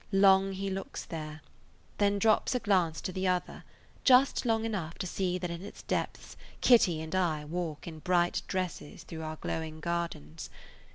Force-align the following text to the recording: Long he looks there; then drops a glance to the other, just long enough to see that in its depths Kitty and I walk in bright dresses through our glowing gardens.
Long 0.11 0.53
he 0.53 0.71
looks 0.71 1.05
there; 1.05 1.41
then 1.99 2.17
drops 2.17 2.55
a 2.55 2.59
glance 2.59 3.01
to 3.01 3.11
the 3.11 3.27
other, 3.27 3.63
just 4.03 4.47
long 4.47 4.65
enough 4.65 4.97
to 4.97 5.05
see 5.05 5.37
that 5.37 5.51
in 5.51 5.61
its 5.61 5.83
depths 5.83 6.35
Kitty 6.59 7.01
and 7.01 7.13
I 7.13 7.45
walk 7.45 7.87
in 7.87 7.99
bright 7.99 8.41
dresses 8.47 9.03
through 9.03 9.21
our 9.21 9.35
glowing 9.35 9.79
gardens. 9.79 10.49